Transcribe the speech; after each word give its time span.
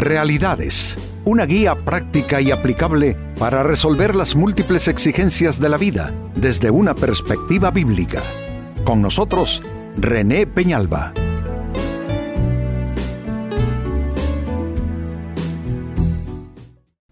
Realidades, 0.00 0.96
una 1.26 1.44
guía 1.44 1.74
práctica 1.74 2.40
y 2.40 2.50
aplicable 2.50 3.18
para 3.38 3.62
resolver 3.62 4.16
las 4.16 4.34
múltiples 4.34 4.88
exigencias 4.88 5.60
de 5.60 5.68
la 5.68 5.76
vida 5.76 6.14
desde 6.34 6.70
una 6.70 6.94
perspectiva 6.94 7.70
bíblica. 7.70 8.22
Con 8.82 9.02
nosotros, 9.02 9.60
René 9.98 10.46
Peñalba. 10.46 11.12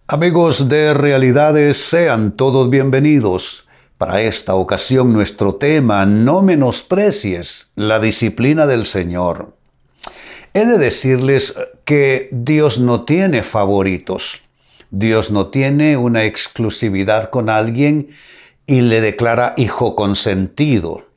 Amigos 0.07 0.67
de 0.67 0.95
Realidades, 0.95 1.77
sean 1.77 2.31
todos 2.31 2.71
bienvenidos. 2.71 3.67
Para 3.99 4.23
esta 4.23 4.55
ocasión 4.55 5.13
nuestro 5.13 5.53
tema, 5.53 6.07
no 6.07 6.41
menosprecies 6.41 7.71
la 7.75 7.99
disciplina 7.99 8.65
del 8.65 8.87
Señor. 8.87 9.53
He 10.55 10.65
de 10.65 10.79
decirles 10.79 11.55
que 11.89 12.29
Dios 12.31 12.77
no 12.79 13.01
tiene 13.01 13.41
favoritos. 13.41 14.43
Dios 14.91 15.31
no 15.31 15.47
tiene 15.47 15.97
una 15.97 16.23
exclusividad 16.23 17.31
con 17.31 17.49
alguien 17.49 18.09
y 18.67 18.81
le 18.81 19.01
declara 19.01 19.55
hijo 19.57 19.95
consentido. 19.95 21.07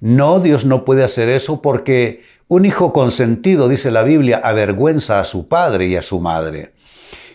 No, 0.00 0.40
Dios 0.40 0.64
no 0.64 0.86
puede 0.86 1.04
hacer 1.04 1.28
eso 1.28 1.60
porque 1.60 2.24
un 2.48 2.64
hijo 2.64 2.94
consentido, 2.94 3.68
dice 3.68 3.90
la 3.90 4.02
Biblia, 4.02 4.40
avergüenza 4.42 5.20
a 5.20 5.26
su 5.26 5.46
padre 5.46 5.88
y 5.88 5.96
a 5.96 6.00
su 6.00 6.20
madre. 6.20 6.72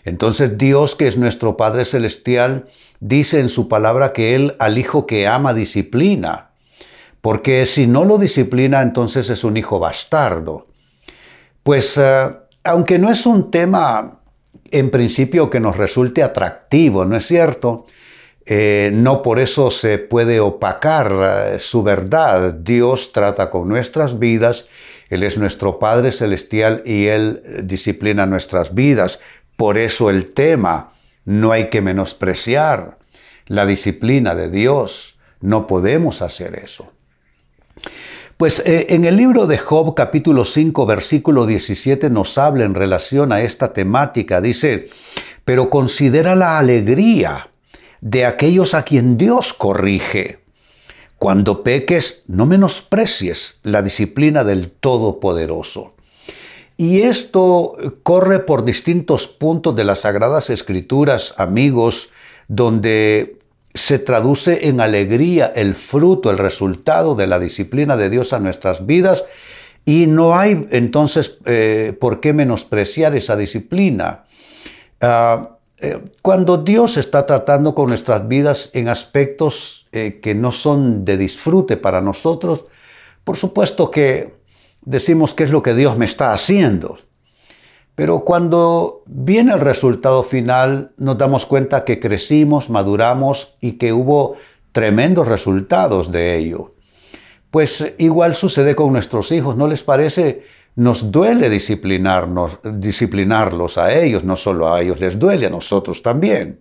Entonces 0.04 0.58
Dios, 0.58 0.96
que 0.96 1.06
es 1.06 1.16
nuestro 1.16 1.56
Padre 1.56 1.84
Celestial, 1.84 2.66
dice 2.98 3.38
en 3.38 3.50
su 3.50 3.68
palabra 3.68 4.12
que 4.12 4.34
Él 4.34 4.56
al 4.58 4.78
hijo 4.78 5.06
que 5.06 5.28
ama 5.28 5.54
disciplina, 5.54 6.50
porque 7.20 7.66
si 7.66 7.86
no 7.86 8.04
lo 8.04 8.18
disciplina, 8.18 8.82
entonces 8.82 9.30
es 9.30 9.44
un 9.44 9.56
hijo 9.56 9.78
bastardo. 9.78 10.66
Pues 11.62 11.96
eh, 11.96 12.30
aunque 12.64 12.98
no 12.98 13.10
es 13.10 13.26
un 13.26 13.50
tema 13.50 14.20
en 14.70 14.90
principio 14.90 15.50
que 15.50 15.60
nos 15.60 15.76
resulte 15.76 16.22
atractivo, 16.22 17.04
¿no 17.04 17.16
es 17.16 17.26
cierto? 17.26 17.86
Eh, 18.46 18.90
no 18.92 19.22
por 19.22 19.38
eso 19.38 19.70
se 19.70 19.98
puede 19.98 20.40
opacar 20.40 21.12
eh, 21.12 21.58
su 21.58 21.82
verdad. 21.82 22.54
Dios 22.54 23.12
trata 23.12 23.50
con 23.50 23.68
nuestras 23.68 24.18
vidas, 24.18 24.68
Él 25.08 25.22
es 25.22 25.38
nuestro 25.38 25.78
Padre 25.78 26.12
Celestial 26.12 26.82
y 26.84 27.06
Él 27.06 27.42
disciplina 27.64 28.26
nuestras 28.26 28.74
vidas. 28.74 29.20
Por 29.56 29.76
eso 29.76 30.10
el 30.10 30.32
tema, 30.32 30.92
no 31.24 31.52
hay 31.52 31.68
que 31.68 31.80
menospreciar 31.80 32.98
la 33.46 33.66
disciplina 33.66 34.34
de 34.34 34.50
Dios. 34.50 35.18
No 35.40 35.66
podemos 35.66 36.22
hacer 36.22 36.56
eso. 36.56 36.92
Pues 38.40 38.62
eh, 38.64 38.86
en 38.94 39.04
el 39.04 39.18
libro 39.18 39.46
de 39.46 39.58
Job 39.58 39.94
capítulo 39.94 40.46
5 40.46 40.86
versículo 40.86 41.44
17 41.44 42.08
nos 42.08 42.38
habla 42.38 42.64
en 42.64 42.74
relación 42.74 43.32
a 43.32 43.42
esta 43.42 43.74
temática. 43.74 44.40
Dice, 44.40 44.88
pero 45.44 45.68
considera 45.68 46.34
la 46.34 46.58
alegría 46.58 47.50
de 48.00 48.24
aquellos 48.24 48.72
a 48.72 48.82
quien 48.82 49.18
Dios 49.18 49.52
corrige. 49.52 50.38
Cuando 51.18 51.62
peques, 51.62 52.24
no 52.28 52.46
menosprecies 52.46 53.60
la 53.62 53.82
disciplina 53.82 54.42
del 54.42 54.70
Todopoderoso. 54.70 55.92
Y 56.78 57.02
esto 57.02 57.76
corre 58.02 58.38
por 58.38 58.64
distintos 58.64 59.26
puntos 59.26 59.76
de 59.76 59.84
las 59.84 60.00
Sagradas 60.00 60.48
Escrituras, 60.48 61.34
amigos, 61.36 62.08
donde 62.48 63.36
se 63.74 63.98
traduce 63.98 64.68
en 64.68 64.80
alegría 64.80 65.52
el 65.54 65.74
fruto, 65.74 66.30
el 66.30 66.38
resultado 66.38 67.14
de 67.14 67.26
la 67.26 67.38
disciplina 67.38 67.96
de 67.96 68.10
Dios 68.10 68.32
a 68.32 68.40
nuestras 68.40 68.86
vidas 68.86 69.24
y 69.84 70.06
no 70.06 70.36
hay 70.36 70.66
entonces 70.70 71.38
eh, 71.46 71.96
por 72.00 72.20
qué 72.20 72.32
menospreciar 72.32 73.14
esa 73.16 73.36
disciplina. 73.36 74.24
Ah, 75.00 75.56
eh, 75.78 75.98
cuando 76.20 76.58
Dios 76.58 76.96
está 76.98 77.24
tratando 77.24 77.74
con 77.74 77.88
nuestras 77.88 78.28
vidas 78.28 78.70
en 78.74 78.88
aspectos 78.88 79.88
eh, 79.92 80.20
que 80.22 80.34
no 80.34 80.52
son 80.52 81.04
de 81.04 81.16
disfrute 81.16 81.76
para 81.76 82.02
nosotros, 82.02 82.66
por 83.24 83.36
supuesto 83.36 83.90
que 83.90 84.34
decimos 84.82 85.32
qué 85.32 85.44
es 85.44 85.50
lo 85.50 85.62
que 85.62 85.74
Dios 85.74 85.96
me 85.96 86.04
está 86.04 86.34
haciendo. 86.34 86.98
Pero 88.00 88.24
cuando 88.24 89.02
viene 89.04 89.52
el 89.52 89.60
resultado 89.60 90.22
final, 90.22 90.92
nos 90.96 91.18
damos 91.18 91.44
cuenta 91.44 91.84
que 91.84 92.00
crecimos, 92.00 92.70
maduramos 92.70 93.58
y 93.60 93.72
que 93.72 93.92
hubo 93.92 94.36
tremendos 94.72 95.28
resultados 95.28 96.10
de 96.10 96.38
ello. 96.38 96.72
Pues 97.50 97.92
igual 97.98 98.34
sucede 98.36 98.74
con 98.74 98.94
nuestros 98.94 99.30
hijos, 99.32 99.54
¿no 99.54 99.66
les 99.66 99.82
parece? 99.82 100.44
Nos 100.76 101.12
duele 101.12 101.50
disciplinarlos 101.50 103.76
a 103.76 103.92
ellos, 103.92 104.24
no 104.24 104.34
solo 104.34 104.72
a 104.72 104.80
ellos 104.80 104.98
les 104.98 105.18
duele, 105.18 105.48
a 105.48 105.50
nosotros 105.50 106.00
también. 106.00 106.60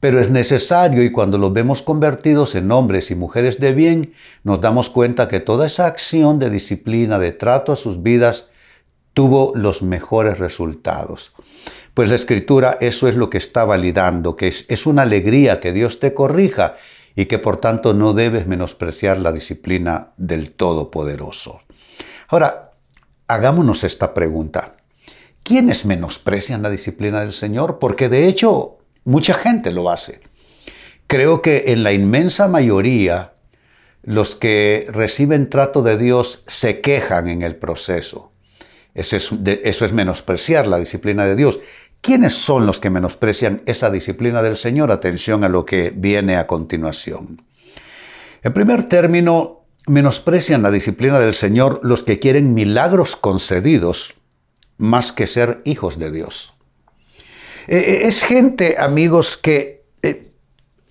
Pero 0.00 0.20
es 0.20 0.30
necesario 0.30 1.04
y 1.04 1.12
cuando 1.12 1.36
los 1.36 1.52
vemos 1.52 1.82
convertidos 1.82 2.54
en 2.54 2.72
hombres 2.72 3.10
y 3.10 3.14
mujeres 3.14 3.60
de 3.60 3.74
bien, 3.74 4.14
nos 4.42 4.62
damos 4.62 4.88
cuenta 4.88 5.28
que 5.28 5.40
toda 5.40 5.66
esa 5.66 5.84
acción 5.84 6.38
de 6.38 6.48
disciplina, 6.48 7.18
de 7.18 7.32
trato 7.32 7.72
a 7.72 7.76
sus 7.76 8.02
vidas, 8.02 8.52
tuvo 9.16 9.52
los 9.54 9.80
mejores 9.80 10.38
resultados. 10.38 11.32
Pues 11.94 12.10
la 12.10 12.16
escritura 12.16 12.76
eso 12.82 13.08
es 13.08 13.14
lo 13.14 13.30
que 13.30 13.38
está 13.38 13.64
validando, 13.64 14.36
que 14.36 14.48
es, 14.48 14.66
es 14.68 14.84
una 14.84 15.02
alegría 15.02 15.58
que 15.58 15.72
Dios 15.72 16.00
te 16.00 16.12
corrija 16.12 16.76
y 17.14 17.24
que 17.24 17.38
por 17.38 17.56
tanto 17.56 17.94
no 17.94 18.12
debes 18.12 18.46
menospreciar 18.46 19.16
la 19.16 19.32
disciplina 19.32 20.10
del 20.18 20.50
Todopoderoso. 20.50 21.62
Ahora, 22.28 22.72
hagámonos 23.26 23.84
esta 23.84 24.12
pregunta. 24.12 24.76
¿Quiénes 25.42 25.86
menosprecian 25.86 26.60
la 26.60 26.68
disciplina 26.68 27.20
del 27.20 27.32
Señor? 27.32 27.78
Porque 27.78 28.10
de 28.10 28.28
hecho 28.28 28.80
mucha 29.04 29.32
gente 29.32 29.72
lo 29.72 29.88
hace. 29.88 30.20
Creo 31.06 31.40
que 31.40 31.64
en 31.68 31.84
la 31.84 31.94
inmensa 31.94 32.48
mayoría 32.48 33.32
los 34.02 34.36
que 34.36 34.86
reciben 34.90 35.48
trato 35.48 35.80
de 35.80 35.96
Dios 35.96 36.44
se 36.48 36.82
quejan 36.82 37.28
en 37.28 37.40
el 37.40 37.56
proceso. 37.56 38.32
Eso 38.96 39.84
es, 39.84 39.92
menospreciar 39.92 40.66
la 40.66 40.78
disciplina 40.78 41.26
de 41.26 41.36
Dios. 41.36 41.60
¿Quiénes 42.00 42.34
son 42.34 42.64
los 42.64 42.80
que 42.80 42.88
menosprecian 42.88 43.62
esa 43.66 43.90
disciplina 43.90 44.42
del 44.42 44.56
Señor? 44.56 44.90
Atención 44.90 45.44
a 45.44 45.50
lo 45.50 45.66
que 45.66 45.92
viene 45.94 46.36
a 46.36 46.46
continuación. 46.46 47.42
En 48.42 48.54
primer 48.54 48.84
término, 48.88 49.64
menosprecian 49.86 50.62
la 50.62 50.70
disciplina 50.70 51.20
del 51.20 51.34
Señor 51.34 51.80
los 51.82 52.04
que 52.04 52.18
quieren 52.18 52.54
milagros 52.54 53.16
concedidos 53.16 54.14
más 54.78 55.12
que 55.12 55.26
ser 55.26 55.60
hijos 55.64 55.98
de 55.98 56.10
Dios. 56.10 56.54
Eh, 57.68 57.76
eh, 57.76 58.00
es 58.04 58.24
gente, 58.24 58.76
amigos, 58.78 59.36
que 59.36 59.75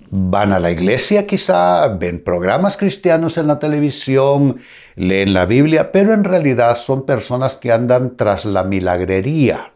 van 0.10 0.52
a 0.52 0.60
la 0.60 0.72
iglesia 0.72 1.26
quizá, 1.26 1.88
ven 1.88 2.24
programas 2.24 2.78
cristianos 2.78 3.38
en 3.38 3.48
la 3.48 3.60
televisión, 3.60 4.60
leen 4.96 5.34
la 5.34 5.46
Biblia, 5.46 5.92
pero 5.92 6.14
en 6.14 6.24
realidad 6.24 6.78
son 6.78 7.06
personas 7.06 7.56
que 7.56 7.72
andan 7.72 8.16
tras 8.18 8.46
la 8.46 8.64
milagrería. 8.64 9.74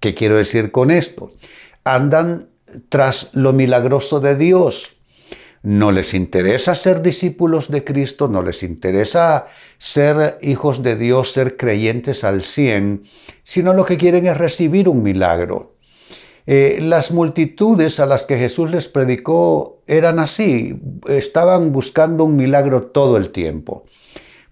¿Qué 0.00 0.14
quiero 0.14 0.36
decir 0.36 0.70
con 0.70 0.90
esto? 0.90 1.32
Andan 1.84 2.48
tras 2.88 3.34
lo 3.34 3.52
milagroso 3.52 4.20
de 4.20 4.36
Dios. 4.36 4.96
No 5.62 5.90
les 5.90 6.14
interesa 6.14 6.74
ser 6.74 7.02
discípulos 7.02 7.70
de 7.70 7.82
Cristo, 7.82 8.28
no 8.28 8.42
les 8.42 8.62
interesa 8.62 9.48
ser 9.78 10.38
hijos 10.40 10.82
de 10.82 10.96
Dios, 10.96 11.32
ser 11.32 11.56
creyentes 11.56 12.22
al 12.22 12.42
cien, 12.42 13.02
sino 13.42 13.72
lo 13.72 13.84
que 13.84 13.96
quieren 13.96 14.26
es 14.26 14.36
recibir 14.36 14.88
un 14.88 15.02
milagro. 15.02 15.75
Eh, 16.46 16.78
las 16.80 17.10
multitudes 17.10 17.98
a 17.98 18.06
las 18.06 18.24
que 18.24 18.38
Jesús 18.38 18.70
les 18.70 18.86
predicó 18.88 19.82
eran 19.86 20.20
así, 20.20 20.80
estaban 21.08 21.72
buscando 21.72 22.24
un 22.24 22.36
milagro 22.36 22.84
todo 22.84 23.16
el 23.16 23.30
tiempo. 23.30 23.84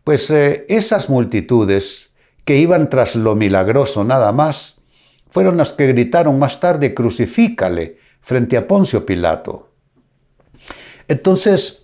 Pues 0.03 0.29
eh, 0.31 0.67
esas 0.69 1.09
multitudes 1.09 2.13
que 2.45 2.59
iban 2.59 2.91
tras 2.91 3.17
lo 3.17 3.35
milagroso 3.37 4.05
nada 4.05 4.33
más, 4.33 4.83
fueron 5.29 5.57
las 5.57 5.71
que 5.71 5.87
gritaron 5.89 6.39
más 6.39 6.61
tarde, 6.61 6.95
crucifícale, 6.95 7.99
frente 8.21 8.57
a 8.57 8.67
Poncio 8.67 9.05
Pilato. 9.05 9.71
Entonces, 11.09 11.84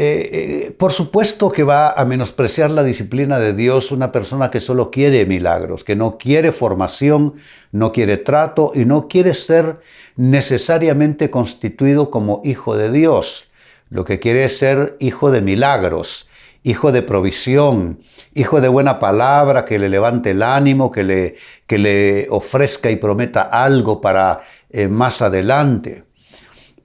eh, 0.00 0.30
eh, 0.32 0.70
por 0.78 0.92
supuesto 0.92 1.50
que 1.50 1.64
va 1.64 1.90
a 1.90 2.04
menospreciar 2.04 2.70
la 2.70 2.84
disciplina 2.84 3.40
de 3.40 3.52
Dios 3.52 3.90
una 3.90 4.12
persona 4.12 4.48
que 4.48 4.60
solo 4.60 4.92
quiere 4.92 5.26
milagros, 5.26 5.82
que 5.82 5.96
no 5.96 6.18
quiere 6.18 6.52
formación, 6.52 7.34
no 7.72 7.90
quiere 7.90 8.16
trato 8.16 8.70
y 8.76 8.84
no 8.84 9.08
quiere 9.08 9.34
ser 9.34 9.80
necesariamente 10.14 11.30
constituido 11.30 12.12
como 12.12 12.42
hijo 12.44 12.76
de 12.76 12.92
Dios. 12.92 13.50
Lo 13.90 14.04
que 14.04 14.20
quiere 14.20 14.44
es 14.44 14.56
ser 14.56 14.96
hijo 15.00 15.32
de 15.32 15.40
milagros, 15.40 16.28
hijo 16.62 16.92
de 16.92 17.02
provisión, 17.02 17.98
hijo 18.34 18.60
de 18.60 18.68
buena 18.68 19.00
palabra, 19.00 19.64
que 19.64 19.80
le 19.80 19.88
levante 19.88 20.30
el 20.30 20.44
ánimo, 20.44 20.92
que 20.92 21.02
le, 21.02 21.34
que 21.66 21.78
le 21.78 22.28
ofrezca 22.30 22.88
y 22.92 22.96
prometa 22.96 23.42
algo 23.42 24.00
para 24.00 24.42
eh, 24.70 24.86
más 24.86 25.22
adelante. 25.22 26.04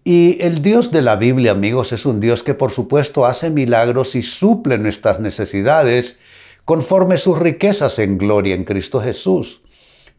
Y 0.04 0.42
el 0.42 0.62
Dios 0.62 0.92
de 0.92 1.02
la 1.02 1.16
Biblia, 1.16 1.52
amigos, 1.52 1.94
es 1.94 2.06
un 2.06 2.20
Dios 2.20 2.44
que 2.44 2.54
por 2.54 2.72
supuesto 2.72 3.26
hace 3.26 3.50
milagros 3.50 4.16
y 4.16 4.24
suple 4.24 4.78
nuestras 4.78 5.22
necesidades 5.22 6.20
conforme 6.66 7.18
sus 7.18 7.40
riquezas 7.40 8.00
en 8.00 8.18
gloria 8.18 8.56
en 8.56 8.66
Cristo 8.66 9.02
Jesús. 9.02 9.62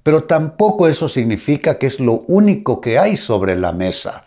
Pero 0.02 0.24
tampoco 0.24 0.88
eso 0.88 1.08
significa 1.08 1.78
que 1.78 1.86
es 1.86 2.00
lo 2.00 2.24
único 2.28 2.80
que 2.80 2.98
hay 2.98 3.16
sobre 3.16 3.56
la 3.56 3.72
mesa. 3.72 4.24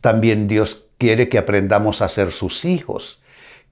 También 0.00 0.46
Dios 0.46 0.86
quiere 0.98 1.28
que 1.28 1.38
aprendamos 1.38 2.00
a 2.00 2.08
ser 2.08 2.30
sus 2.30 2.64
hijos, 2.64 3.22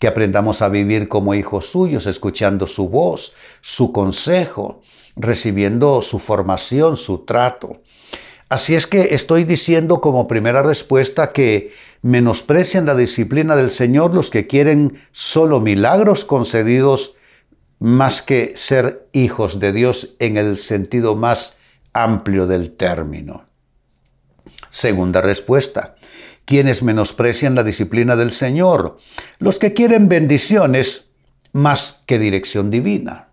que 0.00 0.08
aprendamos 0.08 0.60
a 0.60 0.68
vivir 0.68 1.08
como 1.08 1.34
hijos 1.34 1.66
suyos, 1.66 2.06
escuchando 2.06 2.66
su 2.66 2.88
voz, 2.88 3.34
su 3.60 3.92
consejo, 3.92 4.82
recibiendo 5.14 6.02
su 6.02 6.18
formación, 6.18 6.96
su 6.96 7.18
trato. 7.18 7.80
Así 8.52 8.74
es 8.74 8.86
que 8.86 9.14
estoy 9.14 9.44
diciendo 9.44 10.02
como 10.02 10.28
primera 10.28 10.62
respuesta 10.62 11.32
que 11.32 11.72
menosprecian 12.02 12.84
la 12.84 12.94
disciplina 12.94 13.56
del 13.56 13.70
Señor 13.70 14.12
los 14.12 14.28
que 14.28 14.46
quieren 14.46 14.98
solo 15.10 15.58
milagros 15.58 16.26
concedidos 16.26 17.14
más 17.78 18.20
que 18.20 18.52
ser 18.54 19.08
hijos 19.14 19.58
de 19.58 19.72
Dios 19.72 20.16
en 20.18 20.36
el 20.36 20.58
sentido 20.58 21.16
más 21.16 21.56
amplio 21.94 22.46
del 22.46 22.72
término. 22.72 23.46
Segunda 24.68 25.22
respuesta. 25.22 25.94
Quienes 26.44 26.82
menosprecian 26.82 27.54
la 27.54 27.64
disciplina 27.64 28.16
del 28.16 28.34
Señor, 28.34 28.98
los 29.38 29.58
que 29.58 29.72
quieren 29.72 30.10
bendiciones 30.10 31.06
más 31.54 32.04
que 32.06 32.18
dirección 32.18 32.70
divina. 32.70 33.28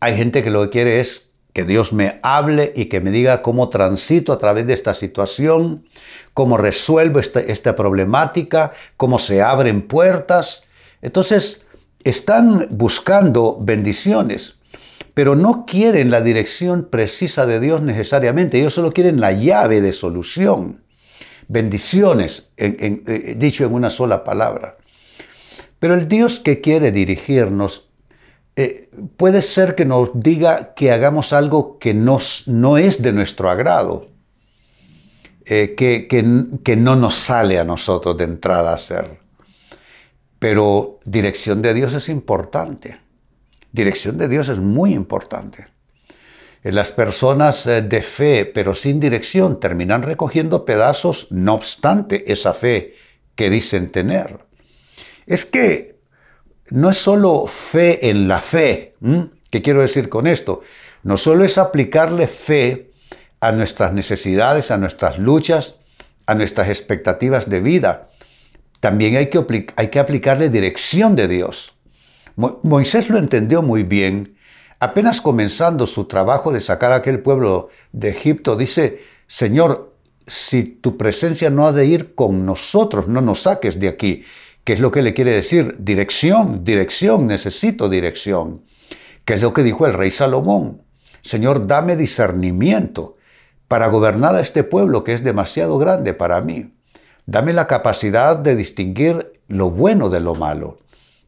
Hay 0.00 0.16
gente 0.16 0.42
que 0.42 0.50
lo 0.50 0.64
que 0.64 0.70
quiere 0.70 0.98
es 0.98 1.31
que 1.52 1.64
Dios 1.64 1.92
me 1.92 2.18
hable 2.22 2.72
y 2.74 2.86
que 2.86 3.00
me 3.00 3.10
diga 3.10 3.42
cómo 3.42 3.68
transito 3.68 4.32
a 4.32 4.38
través 4.38 4.66
de 4.66 4.72
esta 4.72 4.94
situación, 4.94 5.86
cómo 6.32 6.56
resuelvo 6.56 7.18
esta, 7.18 7.40
esta 7.40 7.76
problemática, 7.76 8.72
cómo 8.96 9.18
se 9.18 9.42
abren 9.42 9.82
puertas. 9.82 10.64
Entonces, 11.02 11.66
están 12.04 12.68
buscando 12.70 13.58
bendiciones, 13.60 14.58
pero 15.14 15.34
no 15.36 15.66
quieren 15.66 16.10
la 16.10 16.22
dirección 16.22 16.88
precisa 16.90 17.44
de 17.46 17.60
Dios 17.60 17.82
necesariamente, 17.82 18.58
ellos 18.58 18.74
solo 18.74 18.92
quieren 18.92 19.20
la 19.20 19.32
llave 19.32 19.80
de 19.80 19.92
solución. 19.92 20.82
Bendiciones, 21.48 22.50
eh, 22.56 23.34
dicho 23.36 23.66
en 23.66 23.74
una 23.74 23.90
sola 23.90 24.24
palabra. 24.24 24.78
Pero 25.78 25.94
el 25.94 26.08
Dios 26.08 26.40
que 26.40 26.60
quiere 26.60 26.92
dirigirnos 26.92 27.91
eh, 28.54 28.90
puede 29.16 29.40
ser 29.40 29.74
que 29.74 29.86
nos 29.86 30.10
diga 30.14 30.74
que 30.74 30.92
hagamos 30.92 31.32
algo 31.32 31.78
que 31.78 31.94
no 31.94 32.18
es 32.76 33.02
de 33.02 33.12
nuestro 33.12 33.48
agrado, 33.48 34.08
eh, 35.46 35.74
que, 35.74 36.76
no 36.76 36.96
nos 36.96 37.14
sale 37.14 37.58
a 37.58 37.64
nosotros 37.64 38.16
de 38.16 38.24
entrada 38.24 38.70
a 38.70 38.74
hacer. 38.74 39.18
Pero 40.38 41.00
dirección 41.04 41.62
de 41.62 41.72
Dios 41.72 41.94
es 41.94 42.08
importante. 42.08 43.00
Dirección 43.72 44.18
de 44.18 44.28
Dios 44.28 44.48
es 44.50 44.58
muy 44.58 44.92
importante. 44.92 45.68
Eh, 46.62 46.72
las 46.72 46.92
personas 46.92 47.64
de 47.64 48.02
fe, 48.02 48.44
pero 48.44 48.74
sin 48.74 49.00
dirección, 49.00 49.60
terminan 49.60 50.02
recogiendo 50.02 50.66
pedazos, 50.66 51.32
no 51.32 51.54
obstante 51.54 52.30
esa 52.30 52.52
fe 52.52 52.96
que 53.34 53.48
dicen 53.48 53.90
tener. 53.90 54.40
Es 55.26 55.46
que 55.46 55.91
no 56.72 56.88
es 56.88 56.96
solo 56.96 57.46
fe 57.46 58.08
en 58.08 58.28
la 58.28 58.40
fe. 58.40 58.94
¿Qué 59.50 59.60
quiero 59.60 59.82
decir 59.82 60.08
con 60.08 60.26
esto? 60.26 60.62
No 61.02 61.18
solo 61.18 61.44
es 61.44 61.58
aplicarle 61.58 62.26
fe 62.26 62.90
a 63.40 63.52
nuestras 63.52 63.92
necesidades, 63.92 64.70
a 64.70 64.78
nuestras 64.78 65.18
luchas, 65.18 65.80
a 66.26 66.34
nuestras 66.34 66.68
expectativas 66.68 67.50
de 67.50 67.60
vida, 67.60 68.08
también 68.80 69.16
hay 69.16 69.28
que, 69.28 69.66
hay 69.76 69.88
que 69.88 69.98
aplicarle 69.98 70.48
dirección 70.48 71.14
de 71.14 71.28
Dios. 71.28 71.74
Moisés 72.36 73.10
lo 73.10 73.18
entendió 73.18 73.62
muy 73.62 73.82
bien. 73.82 74.36
Apenas 74.80 75.20
comenzando 75.20 75.86
su 75.86 76.06
trabajo 76.06 76.52
de 76.52 76.60
sacar 76.60 76.90
a 76.90 76.96
aquel 76.96 77.20
pueblo 77.20 77.68
de 77.92 78.08
Egipto, 78.08 78.56
dice, 78.56 79.02
Señor, 79.26 79.94
si 80.26 80.64
tu 80.64 80.96
presencia 80.96 81.50
no 81.50 81.66
ha 81.66 81.72
de 81.72 81.86
ir 81.86 82.14
con 82.14 82.46
nosotros, 82.46 83.08
no 83.08 83.20
nos 83.20 83.42
saques 83.42 83.78
de 83.78 83.88
aquí. 83.88 84.24
¿Qué 84.64 84.74
es 84.74 84.80
lo 84.80 84.92
que 84.92 85.02
le 85.02 85.14
quiere 85.14 85.32
decir? 85.32 85.76
Dirección, 85.80 86.64
dirección, 86.64 87.26
necesito 87.26 87.88
dirección. 87.88 88.62
¿Qué 89.24 89.34
es 89.34 89.42
lo 89.42 89.52
que 89.52 89.62
dijo 89.62 89.86
el 89.86 89.92
rey 89.92 90.10
Salomón? 90.10 90.82
Señor, 91.22 91.66
dame 91.66 91.96
discernimiento 91.96 93.16
para 93.66 93.88
gobernar 93.88 94.34
a 94.34 94.40
este 94.40 94.64
pueblo 94.64 95.02
que 95.02 95.14
es 95.14 95.24
demasiado 95.24 95.78
grande 95.78 96.14
para 96.14 96.40
mí. 96.40 96.74
Dame 97.26 97.52
la 97.52 97.66
capacidad 97.66 98.36
de 98.36 98.54
distinguir 98.54 99.32
lo 99.48 99.70
bueno 99.70 100.10
de 100.10 100.20
lo 100.20 100.34
malo. 100.34 100.78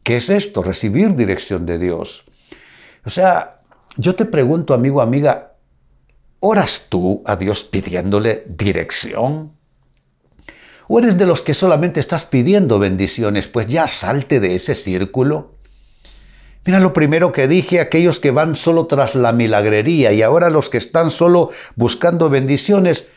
¿Qué 0.03 0.19
es 0.19 0.31
esto? 0.31 0.63
Recibir 0.63 1.17
dirección 1.17 1.67
de 1.67 1.79
Dios. 1.79 2.25
O 3.05 3.11
sea, 3.11 3.63
yo 3.97 4.15
te 4.15 4.27
pregunto, 4.27 4.75
amigo, 4.75 5.01
amiga, 5.01 5.55
¿oras 6.41 6.89
tú 6.91 7.23
a 7.27 7.37
Dios 7.37 7.65
pidiéndole 7.65 8.45
dirección? 8.47 9.54
¿O 10.87 10.99
eres 10.99 11.17
de 11.17 11.27
los 11.27 11.43
que 11.43 11.55
solamente 11.55 12.01
estás 12.01 12.27
pidiendo 12.27 12.79
bendiciones? 12.79 13.49
Pues 13.49 13.67
ya 13.67 13.89
salte 13.89 14.41
de 14.41 14.55
ese 14.55 14.75
círculo. 14.75 15.55
Mira 16.67 16.81
lo 16.81 16.93
primero 16.93 17.33
que 17.33 17.49
dije, 17.49 17.81
aquellos 17.81 18.19
que 18.19 18.31
van 18.31 18.57
solo 18.57 18.87
tras 18.87 19.15
la 19.15 19.33
milagrería 19.33 20.13
y 20.13 20.23
ahora 20.23 20.51
los 20.51 20.69
que 20.69 20.79
están 20.79 21.11
solo 21.11 21.51
buscando 21.77 22.31
bendiciones 22.31 23.11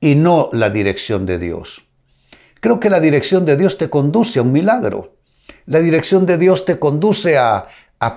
y 0.00 0.14
no 0.14 0.50
la 0.52 0.70
dirección 0.70 1.26
de 1.26 1.38
Dios. 1.38 1.82
Creo 2.60 2.78
que 2.78 2.90
la 2.90 3.00
dirección 3.00 3.44
de 3.44 3.56
Dios 3.56 3.76
te 3.78 3.90
conduce 3.90 4.38
a 4.38 4.42
un 4.42 4.52
milagro. 4.52 5.16
La 5.66 5.80
dirección 5.80 6.26
de 6.26 6.38
Dios 6.38 6.64
te 6.64 6.78
conduce 6.78 7.36
a, 7.38 7.68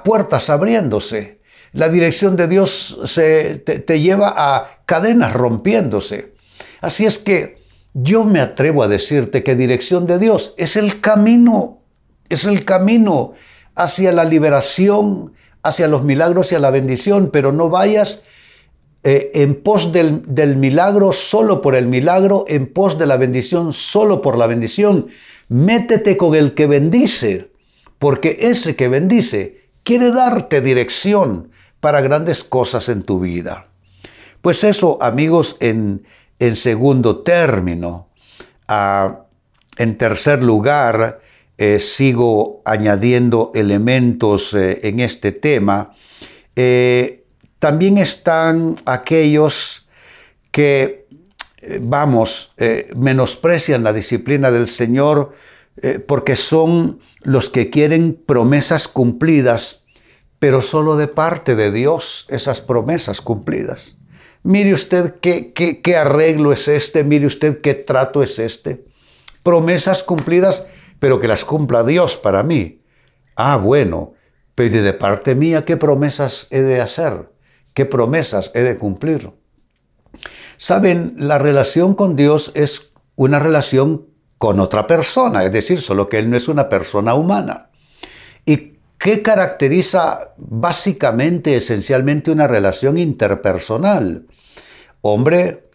puertas 0.03 0.49
abriéndose. 0.49 1.41
La 1.73 1.89
dirección 1.89 2.35
de 2.35 2.47
Dios 2.47 3.01
te, 3.15 3.57
te 3.57 3.99
lleva 3.99 4.33
a 4.35 4.81
cadenas 4.85 5.33
rompiéndose. 5.33 6.33
Así 6.81 7.05
es 7.05 7.17
que 7.17 7.64
yo 7.97 8.25
me 8.25 8.41
atrevo 8.41 8.83
a 8.83 8.89
decirte 8.89 9.41
que 9.41 9.55
dirección 9.55 10.05
de 10.05 10.19
Dios 10.19 10.53
es 10.57 10.75
el 10.75 10.99
camino, 10.99 11.79
es 12.27 12.43
el 12.43 12.65
camino 12.65 13.35
hacia 13.73 14.11
la 14.11 14.25
liberación, 14.25 15.31
hacia 15.63 15.87
los 15.87 16.03
milagros 16.03 16.51
y 16.51 16.55
a 16.55 16.59
la 16.59 16.71
bendición, 16.71 17.29
pero 17.31 17.53
no 17.53 17.69
vayas 17.69 18.25
eh, 19.05 19.31
en 19.35 19.55
pos 19.55 19.93
del, 19.93 20.23
del 20.27 20.57
milagro 20.57 21.13
solo 21.13 21.61
por 21.61 21.73
el 21.73 21.87
milagro, 21.87 22.43
en 22.49 22.67
pos 22.67 22.99
de 22.99 23.05
la 23.05 23.15
bendición 23.15 23.71
solo 23.71 24.21
por 24.21 24.37
la 24.37 24.47
bendición. 24.47 25.07
Métete 25.47 26.17
con 26.17 26.35
el 26.35 26.53
que 26.53 26.67
bendice, 26.67 27.49
porque 27.97 28.39
ese 28.41 28.75
que 28.75 28.89
bendice 28.89 29.69
quiere 29.83 30.11
darte 30.11 30.59
dirección 30.59 31.49
para 31.79 32.01
grandes 32.01 32.43
cosas 32.43 32.89
en 32.89 33.03
tu 33.03 33.21
vida. 33.21 33.67
Pues 34.41 34.65
eso, 34.65 34.97
amigos, 35.01 35.55
en, 35.61 36.03
en 36.39 36.55
segundo 36.55 37.19
término. 37.19 38.09
Ah, 38.67 39.21
en 39.77 39.97
tercer 39.97 40.43
lugar, 40.43 41.21
eh, 41.57 41.79
sigo 41.79 42.61
añadiendo 42.65 43.51
elementos 43.53 44.53
eh, 44.53 44.79
en 44.83 44.99
este 44.99 45.31
tema. 45.31 45.91
También 47.65 47.97
están 47.97 48.75
aquellos 48.85 49.87
que, 50.51 51.07
eh, 51.61 51.79
vamos, 51.81 52.53
eh, 52.57 52.91
menosprecian 52.95 53.83
la 53.83 53.91
disciplina 53.91 54.51
del 54.51 54.67
Señor 54.67 55.33
eh, 55.81 55.97
porque 55.97 56.35
son 56.35 56.99
los 57.23 57.49
que 57.49 57.71
quieren 57.71 58.21
promesas 58.25 58.87
cumplidas, 58.87 59.83
pero 60.37 60.61
solo 60.61 60.95
de 60.95 61.07
parte 61.07 61.55
de 61.55 61.71
Dios 61.71 62.27
esas 62.29 62.61
promesas 62.61 63.19
cumplidas. 63.19 63.97
Mire 64.45 64.75
usted 64.75 65.15
qué, 65.21 65.53
qué, 65.53 65.95
arreglo 65.97 66.53
es 66.53 66.67
este, 66.67 67.03
mire 67.03 67.25
usted 67.25 67.61
qué 67.61 67.73
trato 67.73 68.21
es 68.21 68.37
este. 68.37 68.85
Promesas 69.41 70.03
cumplidas, 70.03 70.69
pero 70.99 71.19
que 71.19 71.27
las 71.27 71.43
cumpla 71.43 71.83
Dios 71.83 72.15
para 72.15 72.43
mí. 72.43 72.83
Ah, 73.35 73.57
bueno, 73.57 74.13
pero 74.53 74.83
de 74.83 74.93
parte 74.93 75.33
mía, 75.33 75.65
¿qué 75.65 75.77
promesas 75.77 76.45
he 76.51 76.61
de 76.61 76.79
hacer? 76.79 77.31
¿Qué 77.73 77.85
promesas 77.85 78.51
he 78.53 78.61
de 78.61 78.77
cumplir? 78.77 79.31
Saben, 80.57 81.15
la 81.17 81.39
relación 81.39 81.95
con 81.95 82.15
Dios 82.15 82.51
es 82.53 82.93
una 83.15 83.39
relación 83.39 84.05
con 84.37 84.59
otra 84.59 84.85
persona, 84.85 85.43
es 85.43 85.51
decir, 85.51 85.81
solo 85.81 86.07
que 86.07 86.19
Él 86.19 86.29
no 86.29 86.37
es 86.37 86.47
una 86.47 86.69
persona 86.69 87.15
humana. 87.15 87.71
¿Y 88.95 88.97
qué 88.97 89.21
caracteriza 89.21 90.33
básicamente, 90.37 91.55
esencialmente, 91.55 92.31
una 92.31 92.47
relación 92.47 92.97
interpersonal? 92.97 94.25
Hombre, 95.01 95.69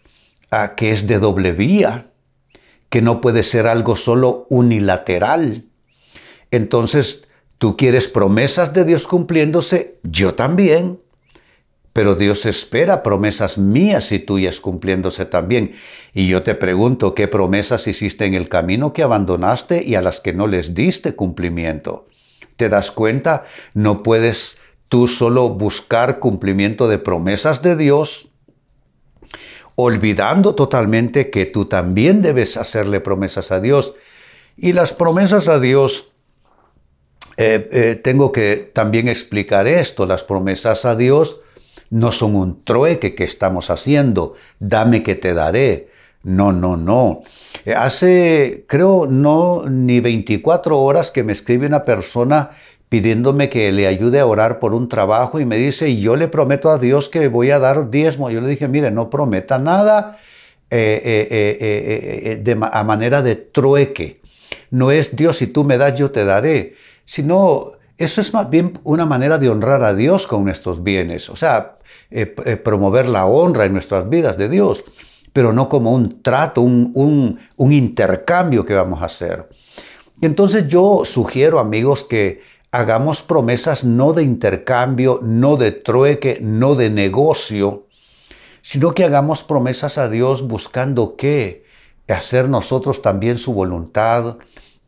a 0.49 0.75
que 0.75 0.91
es 0.91 1.07
de 1.07 1.19
doble 1.19 1.53
vía, 1.53 2.07
que 2.89 3.01
no 3.01 3.21
puede 3.21 3.43
ser 3.43 3.67
algo 3.67 3.95
solo 3.95 4.47
unilateral. 4.49 5.65
Entonces, 6.51 7.29
tú 7.57 7.77
quieres 7.77 8.07
promesas 8.07 8.73
de 8.73 8.83
Dios 8.83 9.07
cumpliéndose, 9.07 9.99
yo 10.03 10.35
también. 10.35 10.99
Pero 11.93 12.15
Dios 12.15 12.45
espera 12.45 13.03
promesas 13.03 13.57
mías 13.57 14.11
y 14.11 14.19
tuyas 14.19 14.59
cumpliéndose 14.59 15.25
también. 15.25 15.73
Y 16.13 16.27
yo 16.27 16.43
te 16.43 16.55
pregunto, 16.55 17.15
¿qué 17.15 17.27
promesas 17.27 17.87
hiciste 17.87 18.25
en 18.25 18.33
el 18.33 18.49
camino 18.49 18.93
que 18.93 19.03
abandonaste 19.03 19.83
y 19.83 19.95
a 19.95 20.01
las 20.01 20.19
que 20.19 20.33
no 20.33 20.47
les 20.47 20.73
diste 20.73 21.15
cumplimiento? 21.15 22.07
¿Te 22.61 22.69
das 22.69 22.91
cuenta? 22.91 23.45
No 23.73 24.03
puedes 24.03 24.59
tú 24.87 25.07
solo 25.07 25.49
buscar 25.49 26.19
cumplimiento 26.19 26.87
de 26.87 26.99
promesas 26.99 27.63
de 27.63 27.75
Dios 27.75 28.27
olvidando 29.73 30.53
totalmente 30.53 31.31
que 31.31 31.47
tú 31.47 31.65
también 31.65 32.21
debes 32.21 32.57
hacerle 32.57 32.99
promesas 32.99 33.51
a 33.51 33.59
Dios. 33.59 33.95
Y 34.57 34.73
las 34.73 34.93
promesas 34.93 35.47
a 35.47 35.59
Dios, 35.59 36.11
eh, 37.37 37.67
eh, 37.71 37.95
tengo 37.95 38.31
que 38.31 38.57
también 38.57 39.07
explicar 39.07 39.65
esto, 39.65 40.05
las 40.05 40.21
promesas 40.21 40.85
a 40.85 40.95
Dios 40.95 41.41
no 41.89 42.11
son 42.11 42.35
un 42.35 42.63
trueque 42.63 43.15
que 43.15 43.23
estamos 43.23 43.71
haciendo, 43.71 44.35
dame 44.59 45.01
que 45.01 45.15
te 45.15 45.33
daré. 45.33 45.89
No, 46.23 46.51
no, 46.51 46.77
no. 46.77 47.23
Eh, 47.65 47.73
hace, 47.73 48.65
creo, 48.67 49.07
no 49.07 49.63
ni 49.67 49.99
24 49.99 50.79
horas 50.79 51.11
que 51.11 51.23
me 51.23 51.31
escribe 51.31 51.65
una 51.65 51.83
persona 51.83 52.51
pidiéndome 52.89 53.49
que 53.49 53.71
le 53.71 53.87
ayude 53.87 54.19
a 54.19 54.25
orar 54.25 54.59
por 54.59 54.73
un 54.73 54.89
trabajo 54.89 55.39
y 55.39 55.45
me 55.45 55.57
dice, 55.57 55.97
yo 55.97 56.15
le 56.15 56.27
prometo 56.27 56.69
a 56.69 56.77
Dios 56.77 57.09
que 57.09 57.27
voy 57.27 57.49
a 57.51 57.59
dar 57.59 57.89
diezmo. 57.89 58.29
Yo 58.29 58.41
le 58.41 58.49
dije, 58.49 58.67
mire, 58.67 58.91
no 58.91 59.09
prometa 59.09 59.57
nada 59.57 60.19
eh, 60.69 62.41
eh, 62.43 62.59
a 62.71 62.83
manera 62.83 63.21
de 63.21 63.35
trueque. 63.35 64.19
No 64.69 64.91
es 64.91 65.15
Dios, 65.15 65.37
si 65.37 65.47
tú 65.47 65.63
me 65.63 65.77
das, 65.77 65.97
yo 65.97 66.11
te 66.11 66.25
daré. 66.25 66.75
Sino, 67.05 67.73
eso 67.97 68.21
es 68.21 68.33
más 68.33 68.49
bien 68.49 68.79
una 68.83 69.05
manera 69.05 69.37
de 69.37 69.49
honrar 69.49 69.83
a 69.83 69.95
Dios 69.95 70.27
con 70.27 70.43
nuestros 70.43 70.83
bienes. 70.83 71.29
O 71.29 71.35
sea, 71.35 71.77
promover 72.63 73.05
la 73.07 73.25
honra 73.25 73.65
en 73.65 73.73
nuestras 73.73 74.09
vidas 74.09 74.37
de 74.37 74.49
Dios 74.49 74.83
pero 75.33 75.53
no 75.53 75.69
como 75.69 75.91
un 75.91 76.21
trato, 76.21 76.61
un, 76.61 77.39
intercambio 77.57 78.65
que 78.65 78.73
vamos 78.73 79.01
a 79.01 79.05
hacer. 79.05 79.49
Entonces 80.21 80.67
yo 80.67 81.03
sugiero, 81.05 81.59
amigos, 81.59 82.03
que 82.03 82.41
hagamos 82.71 83.21
promesas 83.21 83.83
no 83.83 84.13
de 84.13 84.23
intercambio, 84.23 85.19
no 85.23 85.57
de 85.57 85.71
trueque, 85.71 86.39
no 86.41 86.75
de 86.75 86.89
negocio, 86.89 87.87
sino 88.61 88.93
que 88.93 89.03
hagamos 89.03 89.43
promesas 89.43 89.97
a 89.97 90.09
Dios 90.09 90.47
buscando 90.47 91.15
qué? 91.15 91.65
Hacer 92.07 92.49
nosotros 92.49 93.01
también 93.01 93.37
su 93.37 93.53
voluntad, 93.53 94.37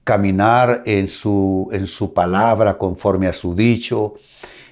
caminar 0.04 0.84
en 0.86 1.08
su, 1.08 1.70
en 1.72 1.88
su 1.88 2.14
palabra 2.14 2.78
conforme 2.78 3.28
a 3.28 3.34
su 3.34 3.56
dicho, 3.56 4.16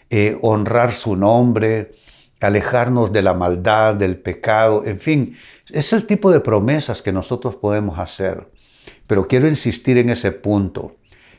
eh, 0.09 0.37
honrar 0.41 0.91
su 0.93 1.15
nombre, 1.15 1.93
alejarnos 2.41 3.13
de 3.13 3.21
la 3.21 3.33
maldad, 3.33 3.95
del 3.95 4.17
pecado, 4.17 4.83
en 4.85 4.99
fin, 4.99 5.37
es 5.69 5.93
el 5.93 6.05
tipo 6.05 6.31
de 6.31 6.39
promesas 6.39 7.01
que 7.01 7.11
nosotros 7.11 7.55
podemos 7.55 7.99
hacer. 7.99 8.49
Pero 9.07 9.27
quiero 9.27 9.47
insistir 9.47 9.97
en 9.97 10.09
ese 10.09 10.31
punto. 10.31 10.95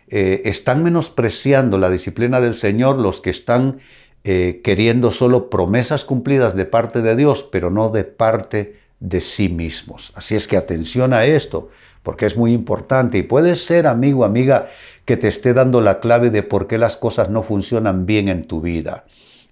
Eh, 0.09 0.43
están 0.45 0.83
menospreciando 0.83 1.79
la 1.79 1.91
disciplina 1.91 2.41
del 2.41 2.55
Señor 2.55 2.99
los 2.99 3.21
que 3.21 3.31
están 3.31 3.81
eh, 4.25 4.61
queriendo 4.63 5.11
solo 5.11 5.51
promesas 5.51 6.05
cumplidas 6.05 6.55
de 6.55 6.67
parte 6.67 7.03
de 7.03 7.17
Dios, 7.17 7.49
pero 7.51 7.71
no 7.71 7.89
de 7.91 8.05
parte 8.05 8.77
de 9.01 9.21
sí 9.21 9.49
mismos. 9.49 10.13
Así 10.15 10.37
es 10.37 10.47
que 10.47 10.57
atención 10.57 11.13
a 11.13 11.25
esto, 11.25 11.71
porque 12.05 12.27
es 12.27 12.37
muy 12.37 12.53
importante 12.53 13.19
y 13.19 13.23
puede 13.23 13.57
ser, 13.57 13.87
amigo, 13.89 14.25
amiga, 14.25 14.69
que 15.05 15.17
te 15.17 15.27
esté 15.27 15.55
dando 15.55 15.81
la 15.81 15.99
clave 15.99 16.31
de 16.31 16.45
por 16.45 16.69
qué 16.69 16.79
las 16.79 16.97
cosas 16.97 17.31
no 17.31 17.43
funcionan 17.43 18.07
bien 18.07 18.29
en 18.29 18.47
tu 18.47 18.61
vida. 18.61 19.05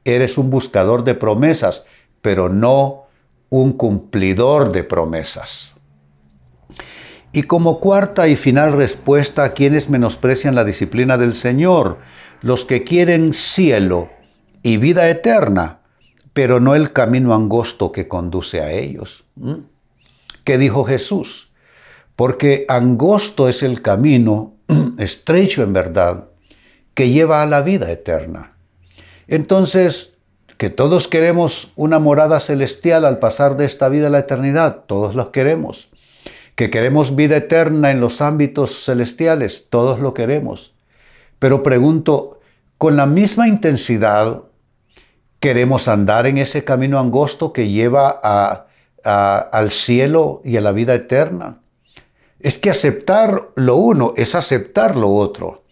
Eres 0.05 0.39
un 0.39 0.51
buscador 0.51 1.05
de 1.05 1.15
promesas, 1.15 1.87
pero 2.23 2.49
no 2.49 3.05
un 3.49 3.73
cumplidor 3.73 4.73
de 4.73 4.85
promesas. 4.85 5.73
Y 7.33 7.45
como 7.45 7.79
cuarta 7.79 8.27
y 8.29 8.37
final 8.37 8.73
respuesta 8.73 9.45
a 9.45 9.53
quienes 9.53 9.89
menosprecian 9.89 10.55
la 10.55 10.65
disciplina 10.65 11.17
del 11.17 11.35
Señor, 11.35 11.99
los 12.43 12.65
que 12.65 12.83
quieren 12.83 13.35
cielo 13.35 14.11
y 14.63 14.79
vida 14.79 15.09
eterna, 15.09 15.81
pero 16.33 16.59
no 16.59 16.75
el 16.75 16.93
camino 16.93 17.35
angosto 17.35 17.93
que 17.93 18.09
conduce 18.09 18.61
a 18.61 18.73
ellos. 18.73 19.25
¿Mm? 19.37 19.55
¿Qué 20.45 20.59
dijo 20.59 20.85
Jesús? 20.85 21.53
Porque 22.17 22.65
angosto 22.69 23.49
es 23.49 23.63
el 23.63 23.83
camino, 23.83 24.55
estrecho 24.99 25.63
en 25.63 25.73
verdad, 25.73 26.29
que 26.95 27.11
lleva 27.11 27.43
a 27.43 27.47
la 27.47 27.63
vida 27.63 27.91
eterna. 27.91 28.57
Entonces, 29.31 30.19
que 30.59 30.71
todos 30.71 31.07
queremos 31.07 31.73
una 31.77 32.01
morada 32.01 32.41
celestial 32.41 33.05
al 33.05 33.21
pasar 33.21 33.57
de 33.57 33.65
esta 33.65 33.89
vida 33.89 34.09
a 34.09 34.11
la 34.11 34.19
eternidad, 34.19 34.85
todos 34.87 35.15
lo 35.15 35.31
queremos. 35.31 35.89
Que 36.57 36.69
queremos 36.69 37.15
vida 37.15 37.37
eterna 37.37 37.93
en 37.93 38.01
los 38.01 38.21
ámbitos 38.21 38.85
celestiales, 38.85 39.69
todos 39.71 40.01
lo 40.01 40.15
queremos. 40.15 40.75
Pero 41.39 41.63
pregunto, 41.63 42.41
¿con 42.77 42.97
la 42.97 43.07
misma 43.07 43.47
intensidad 43.47 44.43
queremos 45.39 45.87
andar 45.87 46.27
en 46.27 46.39
ese 46.39 46.65
camino 46.65 46.99
angosto 46.99 47.53
que 47.53 47.69
lleva 47.69 48.11
al 49.05 49.71
cielo 49.71 50.41
y 50.45 50.57
a 50.57 50.61
la 50.61 50.73
vida 50.73 50.93
eterna? 50.95 51.61
Es 52.41 52.59
que 52.59 52.71
aceptar 52.71 53.51
lo 53.55 53.77
uno 53.77 54.13
es 54.17 54.35
aceptar 54.35 54.97
lo 54.97 55.15
otro. 55.15 55.63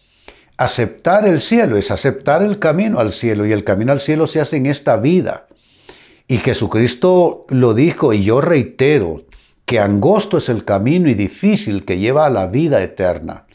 Aceptar 0.59 1.25
el 1.25 1.39
cielo 1.39 1.77
es 1.77 1.89
aceptar 1.89 2.43
el 2.43 2.59
camino 2.59 2.99
al 2.99 3.13
cielo 3.13 3.45
y 3.45 3.53
el 3.53 3.63
camino 3.63 3.93
al 3.93 4.01
cielo 4.01 4.27
se 4.27 4.41
hace 4.41 4.57
en 4.57 4.65
esta 4.65 4.97
vida. 4.97 5.47
Y 6.27 6.39
Jesucristo 6.39 7.45
lo 7.47 7.73
dijo 7.73 8.11
y 8.11 8.25
yo 8.25 8.41
reitero 8.41 9.23
que 9.63 9.79
angosto 9.79 10.37
es 10.37 10.49
el 10.49 10.65
camino 10.65 11.09
y 11.09 11.13
difícil 11.13 11.85
que 11.85 11.97
lleva 11.97 12.25
a 12.25 12.29
la 12.29 12.47
vida 12.47 12.83
eterna. 12.83 13.45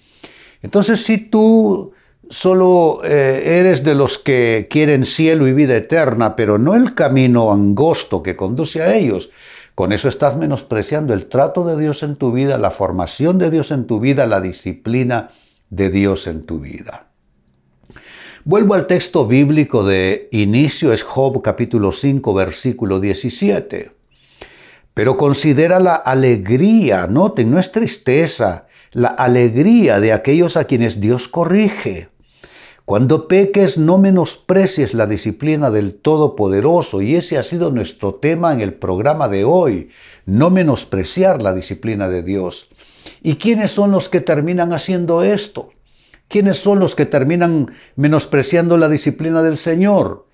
Entonces 0.62 1.04
si 1.04 1.18
tú 1.18 1.92
solo 2.30 3.02
eh, 3.04 3.58
eres 3.60 3.84
de 3.84 3.94
los 3.94 4.16
que 4.16 4.66
quieren 4.70 5.04
cielo 5.04 5.46
y 5.46 5.52
vida 5.52 5.76
eterna, 5.76 6.34
pero 6.34 6.56
no 6.56 6.74
el 6.74 6.94
camino 6.94 7.52
angosto 7.52 8.22
que 8.22 8.34
conduce 8.34 8.80
a 8.80 8.94
ellos, 8.94 9.30
con 9.74 9.92
eso 9.92 10.08
estás 10.08 10.38
menospreciando 10.38 11.12
el 11.12 11.26
trato 11.26 11.66
de 11.66 11.78
Dios 11.78 12.02
en 12.02 12.16
tu 12.16 12.32
vida, 12.32 12.56
la 12.56 12.70
formación 12.70 13.36
de 13.36 13.50
Dios 13.50 13.72
en 13.72 13.86
tu 13.86 14.00
vida, 14.00 14.24
la 14.24 14.40
disciplina 14.40 15.28
de 15.74 15.90
Dios 15.90 16.26
en 16.26 16.44
tu 16.44 16.60
vida. 16.60 17.08
Vuelvo 18.44 18.74
al 18.74 18.86
texto 18.86 19.26
bíblico 19.26 19.84
de 19.84 20.28
inicio, 20.30 20.92
es 20.92 21.02
Job 21.02 21.40
capítulo 21.42 21.92
5, 21.92 22.34
versículo 22.34 23.00
17. 23.00 23.90
Pero 24.92 25.16
considera 25.16 25.80
la 25.80 25.94
alegría, 25.94 27.06
noten, 27.06 27.50
no 27.50 27.58
es 27.58 27.72
tristeza, 27.72 28.66
la 28.92 29.08
alegría 29.08 29.98
de 29.98 30.12
aquellos 30.12 30.56
a 30.56 30.64
quienes 30.64 31.00
Dios 31.00 31.26
corrige. 31.26 32.08
Cuando 32.84 33.28
peques, 33.28 33.78
no 33.78 33.96
menosprecies 33.96 34.92
la 34.92 35.06
disciplina 35.06 35.70
del 35.70 35.94
Todopoderoso, 35.94 37.00
y 37.00 37.16
ese 37.16 37.38
ha 37.38 37.42
sido 37.42 37.70
nuestro 37.70 38.14
tema 38.16 38.52
en 38.52 38.60
el 38.60 38.74
programa 38.74 39.28
de 39.28 39.44
hoy, 39.44 39.88
no 40.26 40.50
menospreciar 40.50 41.40
la 41.40 41.54
disciplina 41.54 42.10
de 42.10 42.22
Dios. 42.22 42.68
¿Y 43.24 43.36
quiénes 43.36 43.70
son 43.70 43.90
los 43.90 44.10
que 44.10 44.20
terminan 44.20 44.74
haciendo 44.74 45.22
esto? 45.22 45.70
¿Quiénes 46.28 46.58
son 46.58 46.78
los 46.78 46.94
que 46.94 47.06
terminan 47.06 47.72
menospreciando 47.96 48.76
la 48.76 48.90
disciplina 48.90 49.42
del 49.42 49.56
Señor? 49.56 50.26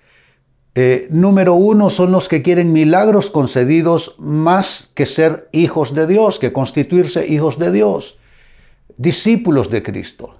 Eh, 0.75 1.07
número 1.09 1.55
uno 1.55 1.89
son 1.89 2.11
los 2.11 2.29
que 2.29 2.43
quieren 2.43 2.73
milagros 2.73 3.31
concedidos 3.31 4.17
más 4.19 4.91
que 4.97 5.07
ser 5.07 5.49
hijos 5.53 5.95
de 5.95 6.09
Dios, 6.09 6.41
que 6.41 6.53
constituirse 6.53 7.29
hijos 7.29 7.61
de 7.61 7.71
Dios, 7.71 8.19
discípulos 8.97 9.71
de 9.71 9.85
Cristo. 9.85 10.35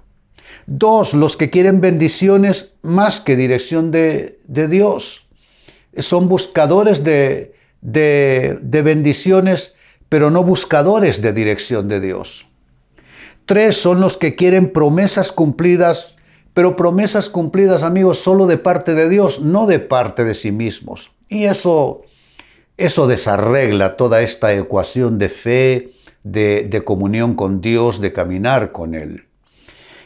Dos, 0.67 1.15
los 1.15 1.37
que 1.37 1.51
quieren 1.51 1.81
bendiciones 1.81 2.75
más 2.83 3.21
que 3.21 3.37
dirección 3.37 3.93
de, 3.93 4.41
Dios. 4.49 5.29
Son 5.97 6.29
buscadores 6.29 7.05
de, 7.05 7.55
de 7.81 8.83
bendiciones 8.83 9.77
pero 10.11 10.31
no 10.31 10.43
buscadores 10.45 11.23
de 11.23 11.33
dirección 11.33 11.89
de 11.89 12.01
Dios. 12.01 12.47
Tres 13.47 13.77
son 13.77 14.01
los 14.01 14.19
que 14.19 14.37
quieren 14.37 14.71
promesas 14.71 15.33
cumplidas, 15.33 16.17
pero 16.53 16.77
promesas 16.77 17.31
cumplidas, 17.31 17.83
amigos, 17.83 18.19
solo 18.19 18.47
de 18.47 18.59
parte 18.59 18.95
de 18.95 19.09
Dios, 19.09 19.41
no 19.41 19.67
de 19.67 19.79
parte 19.79 20.25
de 20.25 20.35
sí 20.35 20.53
mismos. 20.53 21.13
Y 21.29 21.45
eso, 21.45 22.03
eso 22.77 23.07
desarregla 23.07 23.97
toda 23.97 24.21
esta 24.21 24.53
ecuación 24.53 25.17
de 25.17 25.29
fe, 25.29 25.93
de, 26.25 26.65
de 26.65 26.85
comunión 26.85 27.35
con 27.35 27.61
Dios, 27.61 28.01
de 28.01 28.13
caminar 28.13 28.73
con 28.73 28.95
Él. 28.95 29.25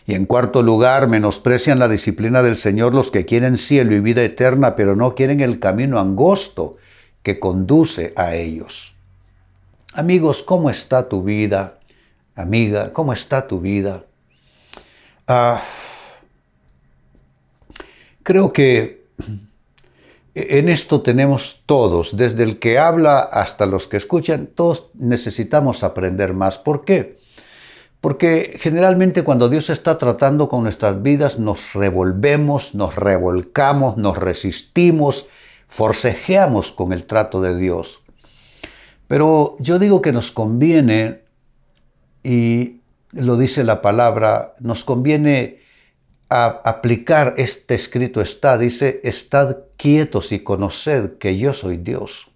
Y 0.07 0.15
en 0.15 0.27
cuarto 0.27 0.63
lugar, 0.63 1.09
menosprecian 1.09 1.79
la 1.79 1.89
disciplina 1.89 2.43
del 2.43 2.59
Señor 2.59 2.93
los 2.93 3.11
que 3.11 3.25
quieren 3.25 3.57
cielo 3.57 3.95
y 3.95 4.01
vida 4.01 4.23
eterna, 4.23 4.77
pero 4.77 4.97
no 4.97 5.15
quieren 5.15 5.41
el 5.41 5.61
camino 5.61 5.99
angosto 5.99 6.77
que 7.23 7.41
conduce 7.41 8.13
a 8.17 8.35
ellos. 8.35 8.94
Amigos, 9.97 10.43
¿cómo 10.43 10.71
está 10.71 11.09
tu 11.09 11.23
vida? 11.23 11.79
Amiga, 12.35 12.93
¿cómo 12.93 13.13
está 13.13 13.47
tu 13.47 13.61
vida? 13.61 14.03
Ah, 15.29 15.63
creo 18.25 18.53
que 18.53 19.07
en 20.35 20.69
esto 20.69 21.01
tenemos 21.01 21.63
todos, 21.65 22.17
desde 22.17 22.43
el 22.43 22.59
que 22.59 22.77
habla 22.77 23.21
hasta 23.21 23.67
los 23.67 23.87
que 23.87 23.97
escuchan, 23.97 24.49
todos 24.49 24.91
necesitamos 24.95 25.85
aprender 25.85 26.35
más. 26.35 26.59
¿Por 26.59 26.85
qué? 26.85 27.21
Porque 28.01 28.57
generalmente 28.59 29.23
cuando 29.23 29.49
Dios 29.49 29.71
está 29.71 29.97
tratando 29.97 30.49
con 30.49 30.65
nuestras 30.65 31.03
vidas 31.05 31.39
nos 31.39 31.73
revolvemos, 31.73 32.75
nos 32.75 32.97
revolcamos, 32.97 33.97
nos 33.97 34.19
resistimos, 34.19 35.29
forcejeamos 35.69 36.73
con 36.73 36.93
el 36.93 37.05
trato 37.05 37.41
de 37.41 37.57
Dios. 37.57 38.04
Pero 39.09 39.57
yo 39.59 39.79
digo 39.79 40.01
que 40.03 40.13
nos 40.13 40.31
conviene, 40.31 41.21
y 42.23 42.81
lo 43.13 43.37
dice 43.37 43.65
la 43.65 43.83
palabra, 43.83 44.55
nos 44.61 44.85
conviene 44.85 45.63
aplicar 46.29 47.35
este 47.37 47.75
escrito 47.75 48.21
está, 48.21 48.59
dice, 48.59 49.01
estad 49.05 49.59
quietos 49.77 50.33
y 50.33 50.41
conoced 50.41 51.19
que 51.19 51.39
yo 51.39 51.53
soy 51.55 51.77
Dios. 51.77 52.31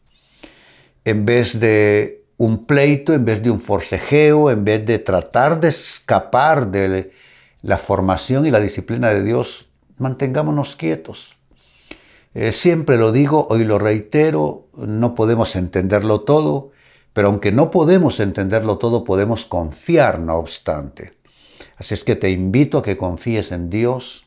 En 1.04 1.24
vez 1.24 1.58
de 1.58 2.22
un 2.36 2.66
pleito, 2.66 3.12
en 3.12 3.24
vez 3.24 3.42
de 3.42 3.50
un 3.50 3.60
forcejeo, 3.60 4.50
en 4.50 4.64
vez 4.64 4.84
de 4.86 4.98
tratar 4.98 5.60
de 5.60 5.68
escapar 5.68 6.70
de 6.70 7.12
la 7.62 7.78
formación 7.78 8.46
y 8.46 8.50
la 8.50 8.60
disciplina 8.60 9.10
de 9.10 9.24
Dios, 9.24 9.68
mantengámonos 9.96 10.76
quietos. 10.76 11.37
Eh, 12.34 12.52
siempre 12.52 12.96
lo 12.96 13.12
digo, 13.12 13.46
hoy 13.50 13.64
lo 13.64 13.78
reitero, 13.78 14.68
no 14.74 15.14
podemos 15.14 15.56
entenderlo 15.56 16.20
todo, 16.20 16.72
pero 17.12 17.28
aunque 17.28 17.52
no 17.52 17.70
podemos 17.70 18.20
entenderlo 18.20 18.78
todo, 18.78 19.04
podemos 19.04 19.46
confiar 19.46 20.20
no 20.20 20.36
obstante. 20.36 21.14
Así 21.76 21.94
es 21.94 22.04
que 22.04 22.16
te 22.16 22.30
invito 22.30 22.78
a 22.78 22.82
que 22.82 22.96
confíes 22.96 23.52
en 23.52 23.70
Dios, 23.70 24.26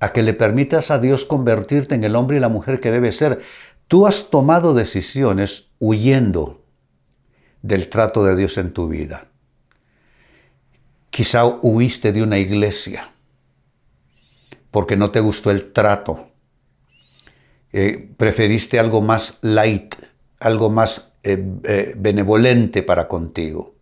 a 0.00 0.12
que 0.12 0.22
le 0.22 0.34
permitas 0.34 0.90
a 0.90 0.98
Dios 0.98 1.24
convertirte 1.24 1.94
en 1.94 2.04
el 2.04 2.16
hombre 2.16 2.38
y 2.38 2.40
la 2.40 2.48
mujer 2.48 2.80
que 2.80 2.90
debe 2.90 3.12
ser. 3.12 3.40
Tú 3.86 4.06
has 4.06 4.30
tomado 4.30 4.72
decisiones 4.72 5.70
huyendo 5.78 6.62
del 7.62 7.88
trato 7.88 8.24
de 8.24 8.36
Dios 8.36 8.56
en 8.56 8.72
tu 8.72 8.88
vida. 8.88 9.26
Quizá 11.10 11.44
huiste 11.44 12.12
de 12.12 12.22
una 12.22 12.38
iglesia 12.38 13.10
porque 14.70 14.96
no 14.96 15.10
te 15.10 15.20
gustó 15.20 15.50
el 15.50 15.72
trato. 15.72 16.29
Eh, 17.72 18.10
preferiste 18.16 18.78
algo 18.78 19.00
más 19.00 19.38
light, 19.42 19.94
algo 20.40 20.70
más 20.70 21.14
eh, 21.22 21.42
eh, 21.64 21.94
benevolente 21.96 22.82
para 22.82 23.06
contigo. 23.06 23.74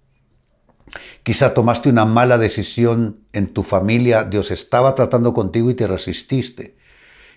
Quizá 1.23 1.55
tomaste 1.55 1.89
una 1.89 2.05
mala 2.05 2.39
decisión 2.39 3.21
en 3.33 3.49
tu 3.49 3.63
familia, 3.63 4.25
Dios 4.25 4.51
estaba 4.51 4.95
tratando 4.95 5.33
contigo 5.33 5.71
y 5.71 5.75
te 5.75 5.87
resististe. 5.87 6.77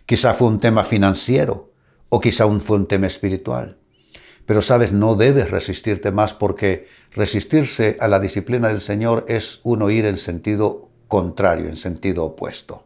Quizá 0.05 0.34
fue 0.34 0.48
un 0.48 0.60
tema 0.60 0.84
financiero 0.84 1.72
o 2.10 2.20
quizá 2.20 2.48
fue 2.60 2.77
un 2.77 2.88
tema 2.88 3.08
espiritual. 3.08 3.77
Pero 4.46 4.62
sabes, 4.62 4.91
no 4.91 5.15
debes 5.15 5.51
resistirte 5.51 6.12
más 6.12 6.34
porque 6.34 6.88
resistirse 7.12 7.98
a 8.00 8.08
la 8.08 8.20
disciplina 8.20 8.70
del 8.70 8.81
Señor 8.81 9.25
es 9.27 9.62
uno 9.63 9.89
ir 9.89 10.05
en 10.05 10.17
sentido 10.17 10.89
contrario, 11.08 11.67
en 11.67 11.77
sentido 11.77 12.25
opuesto. 12.25 12.86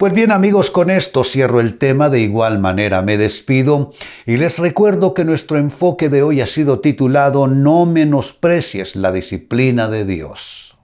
Pues 0.00 0.12
bien 0.14 0.32
amigos, 0.32 0.70
con 0.70 0.88
esto 0.88 1.24
cierro 1.24 1.60
el 1.60 1.76
tema, 1.76 2.08
de 2.08 2.20
igual 2.20 2.58
manera 2.58 3.02
me 3.02 3.18
despido 3.18 3.92
y 4.24 4.38
les 4.38 4.58
recuerdo 4.58 5.12
que 5.12 5.26
nuestro 5.26 5.58
enfoque 5.58 6.08
de 6.08 6.22
hoy 6.22 6.40
ha 6.40 6.46
sido 6.46 6.80
titulado 6.80 7.48
No 7.48 7.84
menosprecies 7.84 8.96
la 8.96 9.12
disciplina 9.12 9.88
de 9.88 10.06
Dios. 10.06 10.78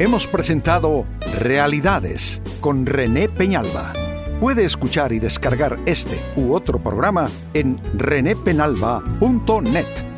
Hemos 0.00 0.26
presentado 0.26 1.04
Realidades 1.38 2.42
con 2.60 2.84
René 2.84 3.28
Peñalba. 3.28 3.92
Puede 4.40 4.64
escuchar 4.64 5.12
y 5.12 5.20
descargar 5.20 5.78
este 5.86 6.18
u 6.34 6.52
otro 6.52 6.82
programa 6.82 7.28
en 7.54 7.80
renépenalba.net. 7.96 10.13